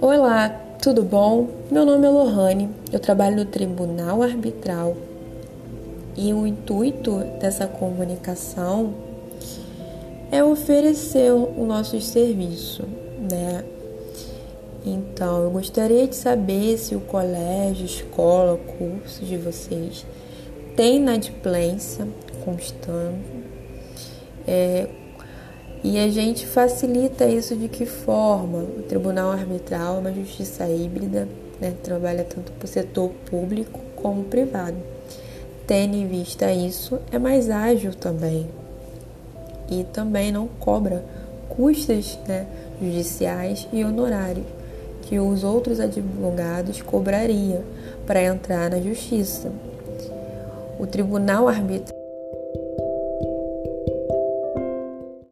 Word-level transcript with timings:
Olá, 0.00 0.48
tudo 0.80 1.02
bom? 1.02 1.48
Meu 1.72 1.84
nome 1.84 2.06
é 2.06 2.08
Lohane, 2.08 2.70
eu 2.92 3.00
trabalho 3.00 3.34
no 3.34 3.44
Tribunal 3.44 4.22
Arbitral 4.22 4.96
e 6.16 6.32
o 6.32 6.46
intuito 6.46 7.18
dessa 7.40 7.66
comunicação 7.66 8.94
é 10.30 10.42
oferecer 10.44 11.32
o 11.32 11.66
nosso 11.66 12.00
serviço, 12.00 12.84
né? 13.28 13.64
Então, 14.86 15.42
eu 15.42 15.50
gostaria 15.50 16.06
de 16.06 16.14
saber 16.14 16.78
se 16.78 16.94
o 16.94 17.00
colégio, 17.00 17.84
escola, 17.84 18.56
curso 18.78 19.24
de 19.24 19.36
vocês 19.36 20.06
tem 20.76 20.98
inadimplência 20.98 22.06
constante. 22.44 23.18
É, 24.46 24.86
e 25.82 25.98
a 25.98 26.08
gente 26.08 26.46
facilita 26.46 27.26
isso 27.26 27.54
de 27.54 27.68
que 27.68 27.86
forma? 27.86 28.58
O 28.58 28.82
Tribunal 28.82 29.30
Arbitral 29.30 29.96
é 29.96 29.98
uma 30.00 30.12
justiça 30.12 30.68
híbrida, 30.68 31.28
né? 31.60 31.74
trabalha 31.82 32.24
tanto 32.24 32.50
para 32.52 32.64
o 32.64 32.68
setor 32.68 33.10
público 33.30 33.80
como 33.94 34.24
privado. 34.24 34.76
Tendo 35.66 35.94
em 35.96 36.06
vista 36.06 36.50
isso, 36.50 36.98
é 37.12 37.18
mais 37.18 37.48
ágil 37.48 37.94
também 37.94 38.48
e 39.70 39.84
também 39.84 40.32
não 40.32 40.48
cobra 40.48 41.04
custas 41.48 42.18
né, 42.26 42.46
judiciais 42.80 43.68
e 43.72 43.84
honorário 43.84 44.44
que 45.02 45.18
os 45.18 45.44
outros 45.44 45.80
advogados 45.80 46.82
cobrariam 46.82 47.62
para 48.06 48.22
entrar 48.22 48.70
na 48.70 48.80
justiça. 48.80 49.52
O 50.78 50.86
Tribunal 50.86 51.48
Arbitral 51.48 51.97